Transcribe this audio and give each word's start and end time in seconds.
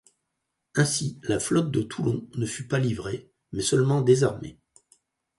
Ainsi, 0.73 1.19
la 1.21 1.39
flotte 1.39 1.69
de 1.69 1.83
Toulon 1.83 2.27
ne 2.33 2.47
fut 2.47 2.67
pas 2.67 2.79
livrée, 2.79 3.29
mais 3.51 3.61
seulement 3.61 4.01
désarmée. 4.01 4.57